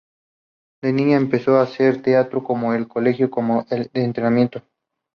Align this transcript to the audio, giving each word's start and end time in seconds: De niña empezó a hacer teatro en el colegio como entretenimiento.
De 0.81 0.91
niña 0.93 1.15
empezó 1.17 1.57
a 1.57 1.61
hacer 1.61 2.01
teatro 2.01 2.43
en 2.49 2.73
el 2.73 2.87
colegio 2.87 3.29
como 3.29 3.67
entretenimiento. 3.69 4.63